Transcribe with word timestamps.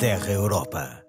Terra 0.00 0.30
Europa. 0.30 1.04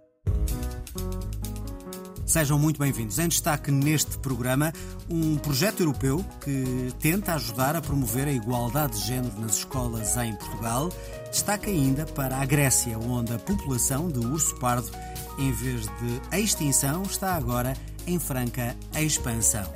Sejam 2.25 2.57
muito 2.57 2.79
bem-vindos. 2.79 3.19
Em 3.19 3.27
destaque 3.27 3.69
neste 3.69 4.17
programa, 4.17 4.73
um 5.07 5.37
projeto 5.37 5.81
europeu 5.81 6.25
que 6.43 6.91
tenta 6.99 7.35
ajudar 7.35 7.75
a 7.75 7.81
promover 7.81 8.27
a 8.27 8.31
igualdade 8.31 8.99
de 8.99 9.05
género 9.05 9.39
nas 9.39 9.57
escolas 9.57 10.17
em 10.17 10.33
Portugal. 10.35 10.89
Destaca 11.29 11.69
ainda 11.69 12.03
para 12.07 12.37
a 12.37 12.45
Grécia, 12.45 12.97
onde 12.97 13.31
a 13.31 13.37
população 13.37 14.09
de 14.09 14.25
urso 14.25 14.55
pardo, 14.55 14.89
em 15.37 15.51
vez 15.51 15.85
de 15.85 16.39
extinção, 16.39 17.03
está 17.03 17.35
agora 17.35 17.77
em 18.07 18.17
franca 18.17 18.75
expansão. 18.95 19.71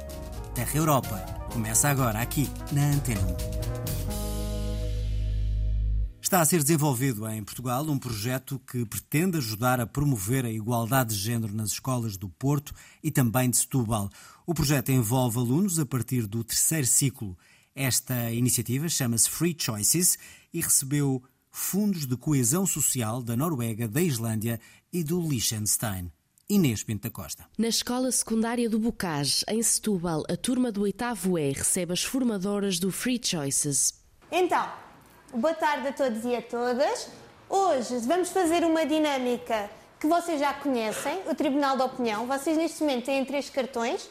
Terra 0.55 0.75
Europa 0.75 1.23
começa 1.51 1.87
agora 1.87 2.19
aqui 2.19 2.49
na 2.71 2.85
Antena 2.85 3.21
1. 3.59 3.62
Está 6.33 6.41
a 6.41 6.45
ser 6.45 6.63
desenvolvido 6.63 7.29
em 7.29 7.43
Portugal 7.43 7.87
um 7.87 7.99
projeto 7.99 8.59
que 8.65 8.83
pretende 8.87 9.37
ajudar 9.37 9.79
a 9.79 9.85
promover 9.85 10.43
a 10.45 10.49
igualdade 10.49 11.13
de 11.13 11.21
género 11.21 11.53
nas 11.53 11.73
escolas 11.73 12.17
do 12.17 12.27
Porto 12.27 12.73
e 13.03 13.11
também 13.11 13.51
de 13.51 13.57
Setúbal. 13.57 14.09
O 14.43 14.51
projeto 14.51 14.91
envolve 14.91 15.37
alunos 15.37 15.77
a 15.77 15.85
partir 15.85 16.25
do 16.25 16.43
terceiro 16.43 16.87
ciclo. 16.87 17.37
Esta 17.75 18.31
iniciativa 18.31 18.89
chama-se 18.89 19.29
Free 19.29 19.55
Choices 19.55 20.17
e 20.51 20.59
recebeu 20.59 21.21
fundos 21.51 22.07
de 22.07 22.17
coesão 22.17 22.65
social 22.65 23.21
da 23.21 23.37
Noruega, 23.37 23.87
da 23.87 24.01
Islândia 24.01 24.59
e 24.91 25.03
do 25.03 25.21
Liechtenstein. 25.21 26.11
Inês 26.49 26.81
Pinta 26.83 27.11
Costa. 27.11 27.45
Na 27.59 27.67
escola 27.67 28.11
secundária 28.11 28.67
do 28.67 28.79
Bocage, 28.79 29.45
em 29.47 29.61
Setúbal, 29.61 30.23
a 30.27 30.35
turma 30.35 30.71
do 30.71 30.81
oitavo 30.81 31.37
E 31.37 31.51
recebe 31.51 31.93
as 31.93 32.03
formadoras 32.03 32.79
do 32.79 32.91
Free 32.91 33.21
Choices. 33.23 33.93
Então, 34.31 34.67
Boa 35.35 35.55
tarde 35.55 35.87
a 35.87 35.91
todos 35.91 36.23
e 36.25 36.35
a 36.35 36.43
todas. 36.43 37.09
Hoje 37.49 37.97
vamos 38.05 38.29
fazer 38.29 38.63
uma 38.63 38.85
dinâmica 38.85 39.67
que 39.99 40.05
vocês 40.05 40.39
já 40.39 40.53
conhecem, 40.53 41.21
o 41.27 41.33
Tribunal 41.33 41.75
da 41.75 41.85
Opinião. 41.85 42.27
Vocês 42.27 42.55
neste 42.55 42.81
momento 42.81 43.05
têm 43.05 43.25
três 43.25 43.49
cartões, 43.49 44.07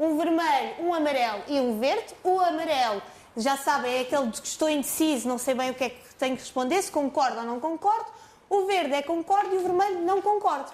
um 0.00 0.18
vermelho, 0.18 0.74
um 0.80 0.92
amarelo 0.92 1.44
e 1.46 1.60
um 1.60 1.78
verde. 1.78 2.12
O 2.24 2.40
amarelo, 2.40 3.00
já 3.36 3.56
sabem, 3.56 3.98
é 3.98 4.00
aquele 4.00 4.26
de 4.26 4.42
que 4.42 4.48
estou 4.48 4.68
indeciso, 4.68 5.28
não 5.28 5.38
sei 5.38 5.54
bem 5.54 5.70
o 5.70 5.74
que 5.74 5.84
é 5.84 5.90
que 5.90 6.14
tenho 6.18 6.34
que 6.34 6.42
responder, 6.42 6.82
se 6.82 6.90
concordo 6.90 7.38
ou 7.38 7.44
não 7.44 7.60
concordo. 7.60 8.06
O 8.50 8.66
verde 8.66 8.94
é 8.94 9.02
concordo 9.02 9.54
e 9.54 9.58
o 9.58 9.62
vermelho 9.62 10.00
não 10.00 10.20
concordo. 10.20 10.72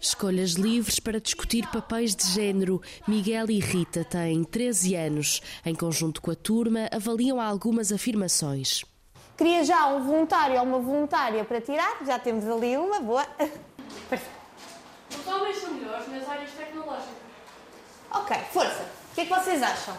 Escolhas 0.00 0.54
livres 0.54 0.98
para 0.98 1.20
discutir 1.20 1.68
papéis 1.68 2.16
de 2.16 2.26
género. 2.26 2.82
Miguel 3.06 3.48
e 3.48 3.60
Rita 3.60 4.04
têm 4.04 4.42
13 4.42 4.96
anos. 4.96 5.40
Em 5.64 5.74
conjunto 5.74 6.20
com 6.20 6.32
a 6.32 6.34
turma, 6.34 6.88
avaliam 6.92 7.40
algumas 7.40 7.92
afirmações. 7.92 8.84
Queria 9.36 9.64
já 9.64 9.86
um 9.88 10.02
voluntário 10.02 10.56
ou 10.56 10.62
uma 10.62 10.78
voluntária 10.78 11.44
para 11.44 11.60
tirar, 11.60 11.98
já 12.06 12.18
temos 12.18 12.48
ali 12.48 12.76
uma, 12.76 13.00
boa. 13.00 13.26
Os 15.10 15.26
homens 15.26 15.58
são 15.58 15.74
melhores 15.74 16.08
nas 16.08 16.28
áreas 16.28 16.50
tecnológicas. 16.52 17.26
Ok, 18.10 18.36
força. 18.52 18.82
O 19.12 19.14
que 19.14 19.20
é 19.20 19.24
que 19.24 19.30
vocês 19.30 19.62
acham? 19.62 19.94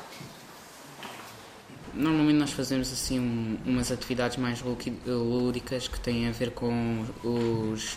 Normalmente 1.94 2.38
nós 2.38 2.52
fazemos 2.52 2.92
assim 2.92 3.20
um, 3.20 3.58
umas 3.66 3.92
atividades 3.92 4.38
mais 4.38 4.62
lúdicas 5.06 5.88
que 5.88 6.00
têm 6.00 6.28
a 6.28 6.32
ver 6.32 6.52
com 6.52 7.06
os 7.24 7.96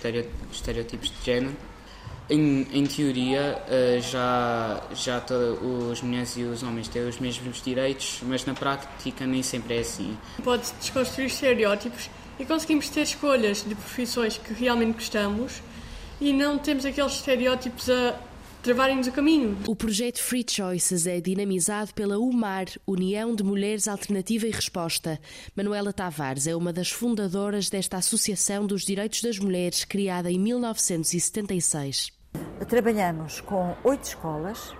estereotipos 0.50 1.10
de 1.10 1.24
género 1.24 1.56
em, 2.30 2.66
em 2.72 2.86
teoria, 2.86 3.58
uh, 3.66 4.00
já, 4.00 4.82
já 4.94 5.22
os 5.90 6.00
mulheres 6.00 6.36
e 6.36 6.44
os 6.44 6.62
homens 6.62 6.88
têm 6.88 7.02
os 7.02 7.18
mesmos 7.18 7.60
direitos, 7.60 8.20
mas 8.22 8.44
na 8.44 8.54
prática 8.54 9.26
nem 9.26 9.42
sempre 9.42 9.76
é 9.76 9.80
assim. 9.80 10.16
Pode 10.42 10.62
desconstruir 10.80 11.26
estereótipos 11.26 12.08
e 12.38 12.44
conseguimos 12.44 12.88
ter 12.88 13.02
escolhas 13.02 13.64
de 13.66 13.74
profissões 13.74 14.38
que 14.38 14.54
realmente 14.54 14.94
gostamos 14.94 15.60
e 16.20 16.32
não 16.32 16.56
temos 16.56 16.84
aqueles 16.84 17.14
estereótipos 17.14 17.90
a 17.90 18.18
travarem-nos 18.62 19.06
o 19.06 19.12
caminho. 19.12 19.58
O 19.66 19.74
projeto 19.74 20.22
Free 20.22 20.44
Choices 20.48 21.06
é 21.06 21.20
dinamizado 21.20 21.92
pela 21.94 22.18
UMAR, 22.18 22.66
União 22.86 23.34
de 23.34 23.42
Mulheres 23.42 23.88
Alternativa 23.88 24.46
e 24.46 24.50
Resposta. 24.50 25.18
Manuela 25.56 25.92
Tavares 25.92 26.46
é 26.46 26.54
uma 26.54 26.72
das 26.72 26.90
fundadoras 26.90 27.68
desta 27.68 27.96
Associação 27.96 28.66
dos 28.66 28.82
Direitos 28.82 29.22
das 29.22 29.38
Mulheres, 29.38 29.84
criada 29.84 30.30
em 30.30 30.38
1976. 30.38 32.19
Trabalhamos 32.68 33.40
com 33.40 33.74
oito 33.82 34.04
escolas 34.04 34.74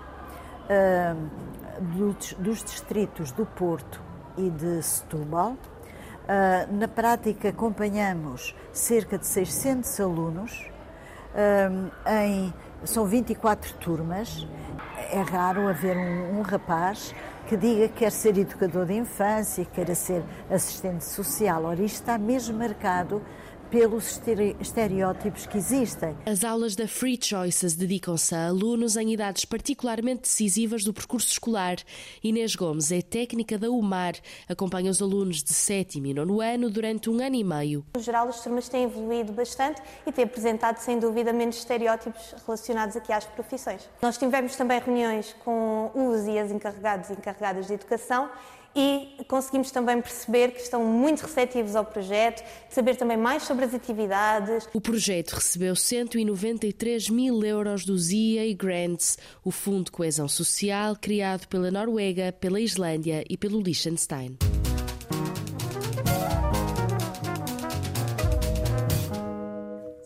dos 2.38 2.62
distritos 2.62 3.32
do 3.32 3.46
Porto 3.46 4.00
e 4.36 4.50
de 4.50 4.82
Setúbal. 4.82 5.52
Uh, 5.52 6.72
na 6.72 6.86
prática, 6.86 7.48
acompanhamos 7.48 8.54
cerca 8.72 9.19
de 9.19 9.26
600 9.26 9.98
alunos 9.98 10.70
em 12.06 12.52
são 12.84 13.06
24 13.06 13.74
turmas. 13.74 14.46
É 15.10 15.20
raro 15.20 15.69
haver 15.69 15.96
um, 15.96 16.38
um, 16.38 16.42
rapaz 16.42 17.14
que 17.46 17.56
diga 17.56 17.88
que 17.88 17.94
quer 17.94 18.12
ser 18.12 18.38
educador 18.38 18.86
de 18.86 18.94
infância, 18.94 19.64
que 19.64 19.72
queira 19.72 19.94
ser 19.94 20.22
assistente 20.50 21.04
social. 21.04 21.64
Ora, 21.64 21.82
isto 21.82 21.96
está 21.96 22.16
mesmo 22.16 22.56
marcado 22.56 23.20
pelos 23.70 24.20
estereótipos 24.60 25.47
que 25.47 25.56
existem. 25.56 26.16
As 26.26 26.44
aulas 26.44 26.75
da 26.75 26.88
Free 26.88 27.19
Choices 27.20 27.75
dedicam-se 27.75 28.34
a 28.34 28.48
alunos 28.48 28.97
em 28.97 29.12
idades 29.12 29.44
particularmente 29.44 30.22
decisivas 30.22 30.84
do 30.84 30.92
percurso 30.92 31.31
escolar. 31.31 31.76
Inês 32.22 32.56
Gomes 32.56 32.91
é 32.91 33.00
técnica 33.00 33.56
da 33.56 33.70
UMAR, 33.70 34.14
acompanha 34.48 34.91
os 34.91 35.00
alunos 35.00 35.42
de 35.42 35.53
sétimo 35.53 36.06
e 36.06 36.14
nono 36.14 36.41
ano 36.41 36.69
durante 36.69 37.08
um 37.08 37.25
ano 37.25 37.36
e 37.36 37.44
meio. 37.44 37.84
No 37.94 38.03
geral, 38.03 38.28
as 38.28 38.42
turmas 38.42 38.69
têm 38.69 38.84
evoluído 38.84 39.32
bastante 39.32 39.81
e 40.06 40.12
têm 40.12 40.25
apresentado, 40.25 40.78
sem 40.78 40.98
dúvida, 40.98 41.32
menos 41.32 41.56
estereótipos 41.56 42.34
relacionados 42.44 42.97
aqui 42.97 43.12
às 43.12 43.25
profissões. 43.25 43.88
Nós 44.02 44.19
tivemos 44.19 44.56
também 44.56 44.81
reuniões 44.81 45.34
com 45.44 45.91
os 45.94 46.26
e 46.26 46.38
as 46.38 46.50
encarregados 46.50 47.10
e 47.10 47.12
encarregadas 47.12 47.66
de 47.69 47.75
educação 47.75 48.28
e 48.75 49.16
conseguimos 49.26 49.70
também 49.70 50.00
perceber 50.00 50.53
que 50.53 50.60
estão 50.60 50.84
muito 50.84 51.22
receptivos 51.22 51.75
ao 51.75 51.84
projeto, 51.84 52.42
saber 52.69 52.97
também 52.97 53.16
mais 53.16 53.42
sobre 53.42 53.64
as 53.64 53.75
atividades. 53.75 54.69
O 54.72 54.81
projeto 54.81 55.32
recebeu 55.32 55.75
193 55.75 57.10
mil 57.10 57.42
euros 57.44 57.84
do 57.84 57.98
ZIA 57.98 58.54
Grants, 58.54 59.19
o 59.44 59.50
Fundo 59.50 59.84
de 59.84 59.91
Coesão 59.91 60.28
Social 60.28 60.97
criado 61.00 61.47
pela 61.48 61.70
Noruega, 61.70 62.32
pela 62.32 62.60
Islândia 62.60 63.25
e 63.28 63.36
pelo 63.36 63.60
Liechtenstein. 63.60 64.38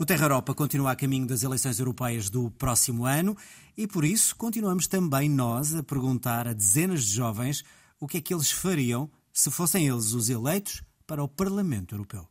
O 0.04 0.06
Terra 0.06 0.26
Europa 0.26 0.54
continua 0.54 0.90
a 0.90 0.96
caminho 0.96 1.26
das 1.26 1.42
eleições 1.42 1.78
europeias 1.78 2.28
do 2.28 2.50
próximo 2.50 3.06
ano 3.06 3.34
e, 3.74 3.86
por 3.86 4.04
isso, 4.04 4.36
continuamos 4.36 4.86
também 4.86 5.30
nós 5.30 5.74
a 5.74 5.82
perguntar 5.82 6.46
a 6.46 6.52
dezenas 6.52 7.04
de 7.04 7.14
jovens 7.14 7.64
o 8.04 8.06
que 8.06 8.18
é 8.18 8.20
que 8.20 8.34
eles 8.34 8.50
fariam 8.50 9.08
se 9.32 9.50
fossem 9.50 9.88
eles 9.88 10.12
os 10.12 10.28
eleitos 10.28 10.82
para 11.06 11.24
o 11.24 11.28
Parlamento 11.28 11.94
Europeu. 11.94 12.28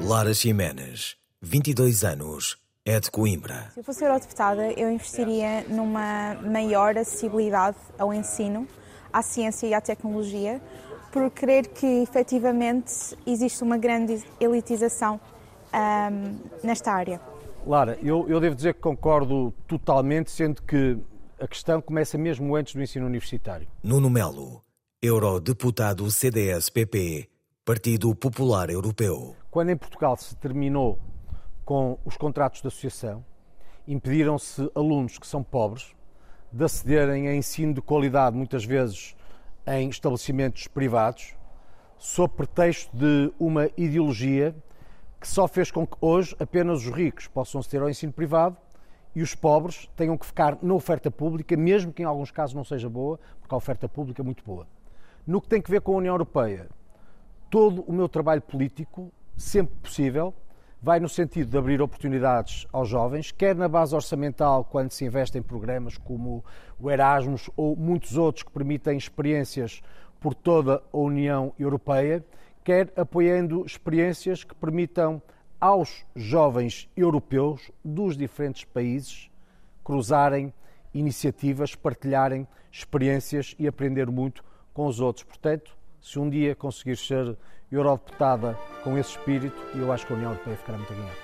Lara 0.00 0.32
Jiménez, 0.32 1.16
22 1.40 2.04
anos, 2.04 2.56
é 2.84 3.00
de 3.00 3.10
Coimbra. 3.10 3.72
Se 3.74 3.80
eu 3.80 3.84
fosse 3.84 4.04
eurodeputada, 4.04 4.72
eu 4.74 4.88
investiria 4.88 5.64
numa 5.68 6.34
maior 6.34 6.96
acessibilidade 6.96 7.78
ao 7.98 8.14
ensino, 8.14 8.68
à 9.12 9.22
ciência 9.22 9.66
e 9.66 9.74
à 9.74 9.80
tecnologia, 9.80 10.62
por 11.10 11.28
crer 11.32 11.66
que 11.66 11.84
efetivamente 12.04 13.18
existe 13.26 13.60
uma 13.64 13.76
grande 13.76 14.22
elitização 14.40 15.20
um, 15.74 16.38
nesta 16.62 16.92
área. 16.92 17.31
Lara, 17.66 17.98
eu, 18.02 18.28
eu 18.28 18.40
devo 18.40 18.56
dizer 18.56 18.74
que 18.74 18.80
concordo 18.80 19.52
totalmente, 19.66 20.30
sendo 20.30 20.62
que 20.62 20.98
a 21.40 21.46
questão 21.46 21.80
começa 21.80 22.18
mesmo 22.18 22.54
antes 22.54 22.74
do 22.74 22.82
ensino 22.82 23.06
universitário. 23.06 23.68
Nuno 23.82 24.10
Melo, 24.10 24.62
eurodeputado 25.00 26.10
CDS-PP, 26.10 27.28
Partido 27.64 28.14
Popular 28.14 28.70
Europeu. 28.70 29.36
Quando 29.50 29.70
em 29.70 29.76
Portugal 29.76 30.16
se 30.16 30.36
terminou 30.36 30.98
com 31.64 31.98
os 32.04 32.16
contratos 32.16 32.60
de 32.60 32.68
associação, 32.68 33.24
impediram-se 33.86 34.70
alunos 34.74 35.18
que 35.18 35.26
são 35.26 35.42
pobres 35.42 35.94
de 36.52 36.64
acederem 36.64 37.28
a 37.28 37.34
ensino 37.34 37.72
de 37.72 37.80
qualidade, 37.80 38.36
muitas 38.36 38.64
vezes 38.64 39.16
em 39.66 39.88
estabelecimentos 39.88 40.66
privados, 40.66 41.34
sob 41.98 42.34
pretexto 42.34 42.94
de 42.96 43.32
uma 43.38 43.70
ideologia 43.76 44.54
que 45.22 45.28
só 45.28 45.46
fez 45.46 45.70
com 45.70 45.86
que 45.86 45.96
hoje 46.00 46.34
apenas 46.40 46.84
os 46.84 46.92
ricos 46.92 47.28
possam 47.28 47.60
aceder 47.60 47.80
ao 47.80 47.88
ensino 47.88 48.12
privado 48.12 48.56
e 49.14 49.22
os 49.22 49.36
pobres 49.36 49.88
tenham 49.94 50.18
que 50.18 50.26
ficar 50.26 50.58
na 50.60 50.74
oferta 50.74 51.12
pública, 51.12 51.56
mesmo 51.56 51.92
que 51.92 52.02
em 52.02 52.04
alguns 52.04 52.32
casos 52.32 52.56
não 52.56 52.64
seja 52.64 52.90
boa, 52.90 53.20
porque 53.40 53.54
a 53.54 53.56
oferta 53.56 53.88
pública 53.88 54.20
é 54.20 54.24
muito 54.24 54.42
boa. 54.44 54.66
No 55.24 55.40
que 55.40 55.46
tem 55.46 55.62
que 55.62 55.70
ver 55.70 55.80
com 55.80 55.94
a 55.94 55.98
União 55.98 56.12
Europeia, 56.14 56.68
todo 57.48 57.82
o 57.82 57.92
meu 57.92 58.08
trabalho 58.08 58.42
político, 58.42 59.12
sempre 59.36 59.76
possível, 59.76 60.34
vai 60.82 60.98
no 60.98 61.08
sentido 61.08 61.48
de 61.48 61.56
abrir 61.56 61.80
oportunidades 61.80 62.66
aos 62.72 62.88
jovens, 62.88 63.30
quer 63.30 63.54
na 63.54 63.68
base 63.68 63.94
orçamental, 63.94 64.64
quando 64.64 64.90
se 64.90 65.04
investe 65.04 65.38
em 65.38 65.42
programas 65.42 65.96
como 65.96 66.44
o 66.80 66.90
Erasmus 66.90 67.48
ou 67.56 67.76
muitos 67.76 68.16
outros 68.16 68.42
que 68.42 68.50
permitem 68.50 68.98
experiências 68.98 69.82
por 70.18 70.34
toda 70.34 70.82
a 70.92 70.98
União 70.98 71.52
Europeia, 71.56 72.24
quer 72.64 72.92
apoiando 72.96 73.64
experiências 73.66 74.44
que 74.44 74.54
permitam 74.54 75.20
aos 75.60 76.04
jovens 76.14 76.88
europeus 76.96 77.70
dos 77.84 78.16
diferentes 78.16 78.64
países 78.64 79.30
cruzarem 79.84 80.52
iniciativas, 80.94 81.74
partilharem 81.74 82.46
experiências 82.70 83.54
e 83.58 83.66
aprender 83.66 84.10
muito 84.10 84.44
com 84.72 84.86
os 84.86 85.00
outros. 85.00 85.24
Portanto, 85.24 85.76
se 86.00 86.18
um 86.18 86.28
dia 86.28 86.54
conseguir 86.54 86.96
ser 86.96 87.36
eurodeputada 87.70 88.58
com 88.82 88.98
esse 88.98 89.10
espírito, 89.10 89.56
eu 89.74 89.92
acho 89.92 90.06
que 90.06 90.12
a 90.12 90.16
União 90.16 90.32
Europeia 90.32 90.56
ficará 90.56 90.78
muito 90.78 90.92
a 90.92 90.96
ganhar. 90.96 91.16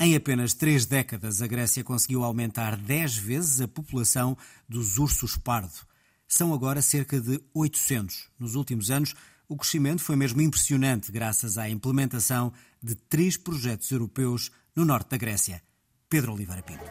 Em 0.00 0.16
apenas 0.16 0.54
três 0.54 0.86
décadas, 0.86 1.42
a 1.42 1.46
Grécia 1.46 1.84
conseguiu 1.84 2.24
aumentar 2.24 2.76
dez 2.76 3.16
vezes 3.16 3.60
a 3.60 3.68
população 3.68 4.36
dos 4.68 4.96
ursos 4.96 5.36
pardo. 5.36 5.86
São 6.26 6.54
agora 6.54 6.80
cerca 6.80 7.20
de 7.20 7.42
800. 7.54 8.30
Nos 8.38 8.54
últimos 8.54 8.90
anos, 8.90 9.14
o 9.48 9.56
crescimento 9.56 10.02
foi 10.02 10.14
mesmo 10.14 10.42
impressionante 10.42 11.10
graças 11.10 11.56
à 11.56 11.68
implementação 11.68 12.52
de 12.82 12.94
três 12.94 13.36
projetos 13.36 13.90
europeus 13.90 14.50
no 14.76 14.84
norte 14.84 15.10
da 15.10 15.16
Grécia. 15.16 15.62
Pedro 16.08 16.34
Oliveira 16.34 16.62
Pinto. 16.62 16.84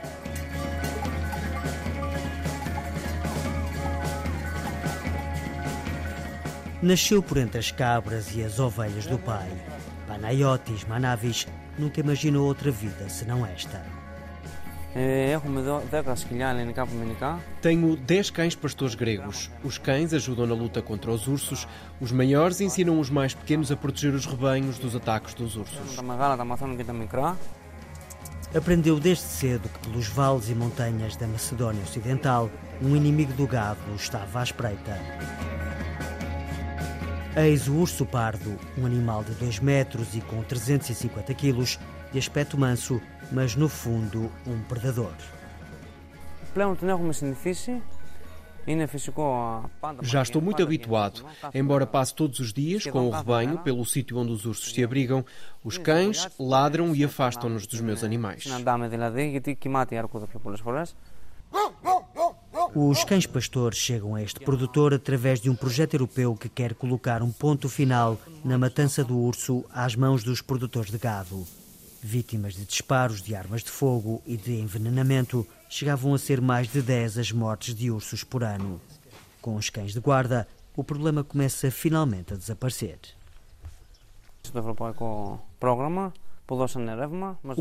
Nasceu 6.82 7.24
por 7.24 7.38
entre 7.38 7.60
as 7.60 7.72
cabras 7.72 8.36
e 8.36 8.44
as 8.44 8.60
ovelhas 8.60 9.06
do 9.08 9.18
pai. 9.18 9.50
Panayotis 10.08 10.84
Manavis 10.86 11.48
nunca 11.78 12.00
imaginou 12.00 12.48
outra 12.48 12.72
vida 12.72 13.10
senão 13.10 13.46
esta. 13.46 13.97
Tenho 17.62 17.96
10 17.96 18.32
cães 18.32 18.56
pastores 18.56 18.96
gregos. 18.96 19.52
Os 19.64 19.78
cães 19.78 20.12
ajudam 20.12 20.48
na 20.48 20.56
luta 20.56 20.82
contra 20.82 21.12
os 21.12 21.28
ursos. 21.28 21.68
Os 22.02 22.12
maiores 22.12 22.62
ensinam 22.62 23.00
os 23.00 23.12
mais 23.12 23.36
pequenos 23.36 23.72
a 23.72 23.76
proteger 23.76 24.16
os 24.16 24.26
rebanhos 24.26 24.80
dos 24.80 24.96
ataques 24.96 25.36
dos 25.36 25.56
ursos. 25.56 25.96
Aprendeu 28.56 29.00
desde 29.00 29.24
cedo 29.24 29.70
que 29.70 29.88
pelos 29.88 30.08
vales 30.08 30.50
e 30.50 30.56
montanhas 30.56 31.16
da 31.16 31.28
Macedónia 31.28 31.84
Ocidental 31.84 32.50
um 32.82 32.96
inimigo 32.96 33.34
do 33.34 33.46
gado 33.46 33.80
estava 33.96 34.40
à 34.40 34.44
espreita. 34.44 34.98
Eis 37.40 37.68
o 37.68 37.76
urso 37.76 38.04
pardo, 38.04 38.58
um 38.76 38.84
animal 38.84 39.24
de 39.24 39.32
2 39.34 39.60
metros 39.60 40.16
e 40.16 40.22
com 40.22 40.42
350 40.42 41.32
quilos, 41.36 41.80
de 42.12 42.18
aspecto 42.18 42.58
manso, 42.58 43.00
mas 43.32 43.56
no 43.56 43.70
fundo 43.70 44.32
um 44.48 44.60
predador. 44.64 45.14
Já 50.02 50.24
estou 50.24 50.42
muito 50.42 50.64
habituado. 50.64 51.24
Embora 51.54 51.86
passe 51.86 52.16
todos 52.16 52.40
os 52.40 52.52
dias 52.52 52.88
com 52.88 53.08
o 53.08 53.12
rebanho 53.12 53.60
pelo 53.60 53.86
sítio 53.86 54.18
onde 54.18 54.32
os 54.32 54.44
ursos 54.48 54.74
se 54.74 54.84
abrigam, 54.84 55.24
os 55.64 55.78
cães 55.78 56.28
ladram 56.40 56.96
e 56.96 57.04
afastam-nos 57.04 57.68
dos 57.68 57.82
meus 57.82 58.04
animais. 58.04 58.48
Os 62.80 63.04
cães 63.04 63.26
pastores 63.26 63.80
chegam 63.80 64.14
a 64.14 64.22
este 64.22 64.40
produtor 64.40 64.94
através 64.94 65.42
de 65.42 65.50
um 65.50 65.56
projeto 65.56 65.96
europeu 65.96 66.36
que 66.36 66.48
quer 66.48 66.76
colocar 66.76 67.24
um 67.24 67.32
ponto 67.32 67.68
final 67.68 68.20
na 68.46 68.56
matança 68.56 69.04
do 69.04 69.18
urso 69.18 69.66
às 69.74 69.96
mãos 69.96 70.24
dos 70.24 70.44
produtores 70.44 70.92
de 70.92 71.00
gado. 71.00 71.44
Vítimas 72.04 72.54
de 72.54 72.66
disparos 72.66 73.20
de 73.20 73.34
armas 73.34 73.64
de 73.64 73.72
fogo 73.72 74.22
e 74.28 74.38
de 74.38 74.54
envenenamento, 74.60 75.44
chegavam 75.68 76.14
a 76.14 76.20
ser 76.20 76.40
mais 76.40 76.72
de 76.72 76.84
10 76.84 77.18
as 77.18 77.32
mortes 77.32 77.74
de 77.74 77.90
ursos 77.90 78.24
por 78.24 78.44
ano. 78.44 78.80
Com 79.42 79.56
os 79.56 79.72
cães 79.72 79.92
de 79.92 80.00
guarda, 80.00 80.48
o 80.76 80.84
problema 80.84 81.24
começa 81.24 81.72
finalmente 81.72 82.36
a 82.36 82.38
desaparecer. 82.38 83.00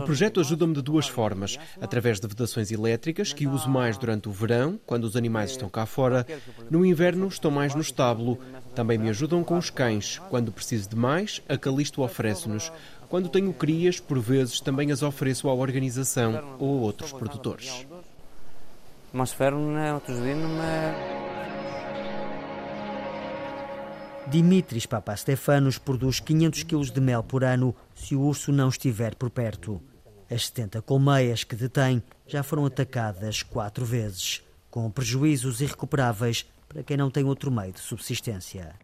O 0.02 0.04
projeto 0.04 0.40
ajuda-me 0.40 0.72
de 0.72 0.80
duas 0.80 1.08
formas. 1.08 1.58
Através 1.80 2.20
de 2.20 2.28
vedações 2.28 2.70
elétricas, 2.70 3.32
que 3.32 3.46
uso 3.46 3.68
mais 3.68 3.98
durante 3.98 4.28
o 4.28 4.32
verão, 4.32 4.78
quando 4.86 5.04
os 5.04 5.16
animais 5.16 5.50
estão 5.50 5.68
cá 5.68 5.84
fora. 5.84 6.26
No 6.70 6.86
inverno, 6.86 7.26
estou 7.26 7.50
mais 7.50 7.74
no 7.74 7.80
estábulo. 7.80 8.38
Também 8.74 8.96
me 8.96 9.08
ajudam 9.08 9.42
com 9.42 9.58
os 9.58 9.70
cães. 9.70 10.18
Quando 10.30 10.52
preciso 10.52 10.88
de 10.88 10.96
mais, 10.96 11.42
a 11.48 11.58
Calisto 11.58 12.02
oferece-nos. 12.02 12.72
Quando 13.08 13.28
tenho 13.28 13.52
crias, 13.52 14.00
por 14.00 14.18
vezes, 14.18 14.60
também 14.60 14.90
as 14.90 15.02
ofereço 15.02 15.48
à 15.48 15.54
organização 15.54 16.56
ou 16.58 16.78
a 16.78 16.82
outros 16.82 17.12
produtores. 17.12 17.86
Dimitris 24.28 24.86
Papastefanos 24.86 25.78
produz 25.78 26.18
500 26.18 26.64
kg 26.64 26.92
de 26.92 27.00
mel 27.00 27.22
por 27.22 27.44
ano 27.44 27.72
se 27.94 28.16
o 28.16 28.22
urso 28.22 28.50
não 28.50 28.68
estiver 28.68 29.14
por 29.14 29.30
perto. 29.30 29.80
As 30.28 30.46
70 30.46 30.82
colmeias 30.82 31.44
que 31.44 31.54
detém 31.54 32.02
já 32.26 32.42
foram 32.42 32.66
atacadas 32.66 33.44
quatro 33.44 33.84
vezes, 33.84 34.42
com 34.68 34.90
prejuízos 34.90 35.60
irrecuperáveis 35.60 36.44
para 36.68 36.82
quem 36.82 36.96
não 36.96 37.08
tem 37.08 37.24
outro 37.24 37.52
meio 37.52 37.72
de 37.72 37.78
subsistência. 37.78 38.74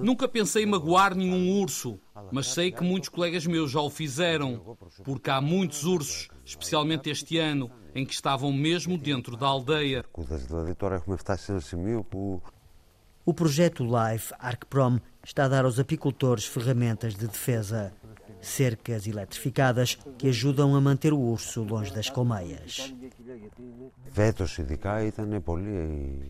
Nunca 0.00 0.28
pensei 0.28 0.64
em 0.64 0.66
magoar 0.66 1.14
nenhum 1.14 1.60
urso, 1.60 1.98
mas 2.32 2.48
sei 2.48 2.72
que 2.72 2.82
muitos 2.82 3.08
colegas 3.08 3.46
meus 3.46 3.70
já 3.70 3.80
o 3.80 3.88
fizeram, 3.88 4.76
porque 5.04 5.30
há 5.30 5.40
muitos 5.40 5.84
ursos, 5.84 6.28
especialmente 6.44 7.08
este 7.08 7.38
ano, 7.38 7.70
em 7.94 8.04
que 8.04 8.12
estavam 8.12 8.52
mesmo 8.52 8.98
dentro 8.98 9.36
da 9.36 9.46
aldeia. 9.46 10.04
O 13.28 13.34
projeto 13.34 13.82
LIFE 13.82 14.32
ARCPROM 14.38 15.00
está 15.24 15.46
a 15.46 15.48
dar 15.48 15.64
aos 15.64 15.80
apicultores 15.80 16.44
ferramentas 16.44 17.16
de 17.16 17.26
defesa. 17.26 17.92
Cercas 18.40 19.04
eletrificadas 19.04 19.98
que 20.16 20.28
ajudam 20.28 20.76
a 20.76 20.80
manter 20.80 21.12
o 21.12 21.18
urso 21.18 21.64
longe 21.64 21.92
das 21.92 22.08
colmeias. 22.08 22.94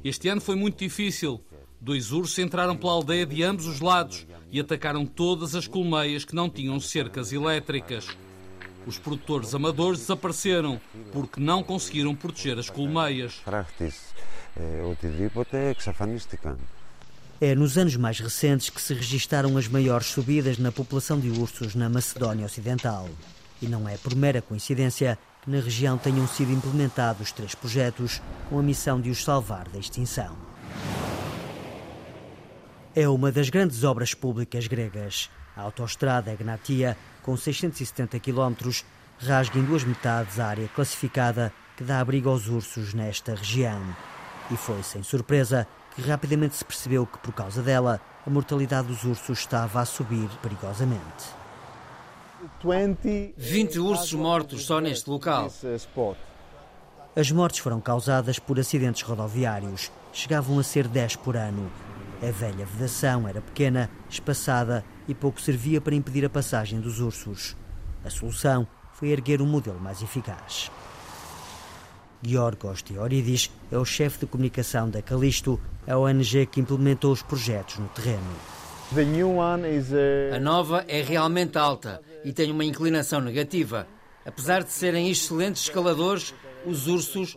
Este 0.03 0.29
ano 0.31 0.41
foi 0.41 0.57
muito 0.57 0.79
difícil. 0.79 1.45
Dois 1.79 2.13
ursos 2.13 2.39
entraram 2.39 2.75
pela 2.75 2.93
aldeia 2.93 3.27
de 3.27 3.43
ambos 3.43 3.67
os 3.67 3.81
lados 3.81 4.27
e 4.51 4.59
atacaram 4.59 5.05
todas 5.05 5.55
as 5.55 5.69
colmeias 5.69 6.25
que 6.25 6.35
não 6.35 6.49
tinham 6.49 6.81
cercas 6.81 7.31
elétricas. 7.31 8.09
Os 8.87 8.99
produtores 8.99 9.55
amadores 9.55 10.01
desapareceram 10.01 10.81
porque 11.13 11.41
não 11.41 11.63
conseguiram 11.63 12.15
proteger 12.15 12.59
as 12.59 12.71
colmeias. 12.71 13.43
É 17.39 17.55
nos 17.55 17.77
anos 17.77 17.97
mais 17.97 18.19
recentes 18.19 18.71
que 18.71 18.81
se 18.81 18.95
registaram 18.95 19.59
as 19.59 19.69
maiores 19.69 20.07
subidas 20.07 20.57
na 20.57 20.73
população 20.73 21.21
de 21.21 21.29
ursos 21.29 21.75
na 21.75 21.87
Macedónia 21.87 22.47
Ocidental. 22.47 23.11
E 23.61 23.67
não 23.67 23.87
é 23.87 23.99
por 23.99 24.17
mera 24.17 24.41
coincidência 24.41 25.19
que 25.43 25.51
na 25.51 25.61
região 25.61 25.99
tenham 25.99 26.27
sido 26.27 26.51
implementados 26.51 27.33
três 27.33 27.55
projetos 27.55 28.23
com 28.49 28.59
a 28.59 28.63
missão 28.63 28.99
de 28.99 29.11
os 29.11 29.23
salvar 29.23 29.69
da 29.69 29.79
extinção. 29.79 30.35
É 32.95 33.07
uma 33.07 33.31
das 33.31 33.51
grandes 33.51 33.85
obras 33.85 34.15
públicas 34.15 34.67
gregas. 34.67 35.29
A 35.55 35.61
autoestrada 35.61 36.33
Egnatia, 36.33 36.97
com 37.23 37.37
670 37.37 38.19
km, 38.19 38.71
rasga 39.19 39.59
em 39.59 39.65
duas 39.65 39.85
metades 39.85 40.41
a 40.41 40.47
área 40.47 40.69
classificada 40.69 41.53
que 41.77 41.85
dá 41.85 42.01
abrigo 42.01 42.31
aos 42.31 42.49
ursos 42.49 42.95
nesta 42.95 43.35
região. 43.35 43.83
E 44.51 44.57
foi 44.57 44.83
sem 44.83 45.03
surpresa 45.03 45.69
que 45.97 46.03
rapidamente 46.03 46.55
se 46.55 46.65
percebeu 46.65 47.07
que, 47.07 47.19
por 47.19 47.33
causa 47.33 47.63
dela, 47.63 48.01
a 48.27 48.31
mortalidade 48.31 48.89
dos 48.89 49.03
ursos 49.03 49.39
estava 49.39 49.81
a 49.81 49.85
subir 49.87 50.29
perigosamente. 50.43 51.25
20 53.37 53.79
ursos 53.79 54.13
mortos 54.13 54.67
só 54.67 54.79
neste 54.79 55.09
local. 55.09 55.51
As 57.17 57.31
mortes 57.31 57.61
foram 57.61 57.81
causadas 57.81 58.39
por 58.39 58.61
acidentes 58.61 59.01
rodoviários. 59.01 59.91
Chegavam 60.13 60.59
a 60.59 60.63
ser 60.63 60.87
10 60.87 61.17
por 61.17 61.35
ano. 61.35 61.73
A 62.23 62.31
velha 62.31 62.67
vedação 62.67 63.27
era 63.27 63.41
pequena, 63.41 63.91
espaçada 64.09 64.85
e 65.09 65.15
pouco 65.15 65.41
servia 65.41 65.81
para 65.81 65.95
impedir 65.95 66.27
a 66.27 66.31
passagem 66.31 66.79
dos 66.79 67.01
ursos. 67.01 67.57
A 68.05 68.11
solução 68.11 68.67
foi 68.93 69.09
erguer 69.09 69.41
um 69.41 69.47
modelo 69.47 69.81
mais 69.81 70.03
eficaz. 70.03 70.71
Georgos 72.27 72.83
Teoridis 72.83 73.51
é 73.71 73.79
o 73.79 73.85
chefe 73.85 74.21
de 74.21 74.27
comunicação 74.27 74.91
da 74.91 75.01
Calisto, 75.01 75.61
a 75.87 75.97
ONG 75.97 76.47
que 76.47 76.61
implementou 76.61 77.13
os 77.13 77.23
projetos 77.23 77.79
no 77.79 77.89
terreno. 77.89 78.35
A 80.35 80.41
nova 80.41 80.85
é 80.89 81.03
realmente 81.03 81.57
alta 81.57 82.03
e 82.25 82.33
tem 82.33 82.51
uma 82.51 82.65
inclinação 82.65 83.21
negativa. 83.21 83.87
Apesar 84.25 84.65
de 84.65 84.73
serem 84.73 85.09
excelentes 85.09 85.63
escaladores, 85.63 86.35
os 86.65 86.89
ursos 86.89 87.37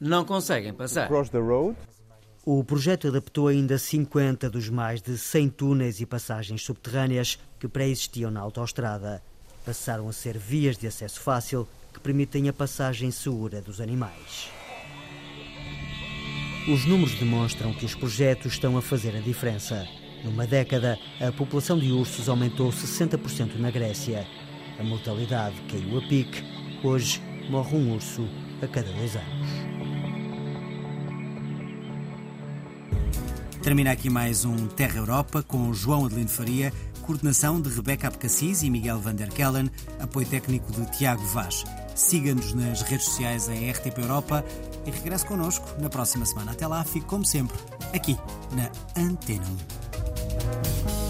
não 0.00 0.24
conseguem 0.24 0.72
passar. 0.72 1.08
O 2.44 2.64
projeto 2.64 3.08
adaptou 3.08 3.48
ainda 3.48 3.78
50 3.78 4.50
dos 4.50 4.68
mais 4.68 5.00
de 5.00 5.16
100 5.16 5.48
túneis 5.50 6.00
e 6.00 6.06
passagens 6.06 6.64
subterrâneas 6.64 7.38
que 7.60 7.68
pré-existiam 7.68 8.30
na 8.30 8.40
autoestrada. 8.40 9.22
Passaram 9.64 10.08
a 10.08 10.12
ser 10.12 10.38
vias 10.38 10.76
de 10.76 10.86
acesso 10.86 11.20
fácil 11.20 11.68
que 11.92 12.00
permitem 12.00 12.48
a 12.48 12.52
passagem 12.52 13.10
segura 13.10 13.60
dos 13.60 13.80
animais. 13.80 14.50
os 16.68 16.84
números 16.84 17.14
demonstram 17.14 17.74
que 17.74 17.84
os 17.84 17.94
projetos 17.94 18.52
estão 18.52 18.76
a 18.76 18.82
fazer 18.82 19.16
a 19.16 19.20
diferença. 19.20 19.86
Numa 20.24 20.46
década, 20.46 20.96
a 21.20 21.32
população 21.32 21.76
de 21.78 21.90
ursos 21.90 22.28
aumentou 22.28 22.70
60% 22.70 23.58
na 23.58 23.70
Grécia. 23.70 24.26
A 24.78 24.82
mortalidade 24.84 25.56
caiu 25.68 25.98
a 25.98 26.08
pique. 26.08 26.42
Hoje, 26.84 27.20
morre 27.50 27.76
um 27.76 27.94
urso 27.94 28.28
a 28.62 28.68
cada 28.68 28.90
dois 28.92 29.16
anos. 29.16 29.72
Termina 33.62 33.92
aqui 33.92 34.10
mais 34.10 34.44
um 34.44 34.66
Terra 34.66 34.98
Europa 34.98 35.42
com 35.42 35.72
João 35.72 36.06
Adelino 36.06 36.28
Faria, 36.28 36.72
coordenação 37.02 37.60
de 37.60 37.68
Rebeca 37.68 38.08
Abcacis 38.08 38.62
e 38.62 38.70
Miguel 38.70 38.98
van 38.98 39.14
der 39.14 39.28
Kellen, 39.28 39.70
apoio 40.00 40.26
técnico 40.26 40.72
de 40.72 40.84
Tiago 40.90 41.24
Vaz. 41.26 41.64
Siga-nos 41.94 42.54
nas 42.54 42.82
redes 42.82 43.06
sociais 43.06 43.48
em 43.48 43.70
RTP 43.70 43.98
Europa 43.98 44.44
e 44.86 44.90
regresse 44.90 45.26
connosco 45.26 45.66
na 45.78 45.88
próxima 45.88 46.24
semana. 46.24 46.52
Até 46.52 46.66
lá, 46.66 46.82
fique 46.84 47.06
como 47.06 47.24
sempre, 47.24 47.58
aqui 47.94 48.18
na 48.52 48.70
Antena 49.00 49.46
1. 50.98 51.01